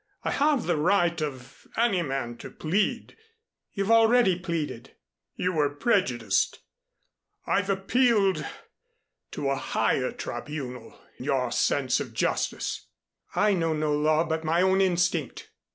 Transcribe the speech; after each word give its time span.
I 0.23 0.31
have 0.31 0.63
the 0.65 0.77
right 0.77 1.21
of 1.21 1.67
any 1.77 2.01
man 2.01 2.35
to 2.37 2.49
plead" 2.49 3.15
"You've 3.75 3.91
already 3.91 4.35
pleaded." 4.35 4.95
"You 5.35 5.53
were 5.53 5.69
prejudiced. 5.69 6.57
I've 7.45 7.69
appealed 7.69 8.43
to 9.29 9.51
a 9.51 9.55
higher 9.55 10.11
tribunal 10.11 10.99
your 11.19 11.51
sense 11.51 11.99
of 11.99 12.15
justice." 12.15 12.87
"I 13.35 13.53
know 13.53 13.73
no 13.73 13.93
law 13.93 14.23
but 14.23 14.43
my 14.43 14.63
own 14.63 14.81
instinct." 14.81 15.51